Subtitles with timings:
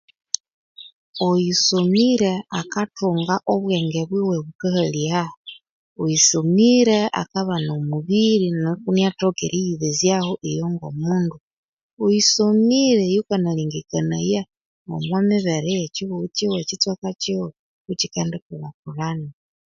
[1.29, 5.23] Oyusomire akathunga obwenge bwiwe bukahaliha
[6.01, 11.37] Oyusomire akabana omubiri nuku iniathoka eriyibesyaho iyo ngo mundu
[12.03, 14.41] Oyusomire yukanalengekanaya
[14.93, 16.27] omumibeere ekihugho
[16.69, 17.47] kitsweka kiwe
[17.83, 19.29] kokikendikulhakulhana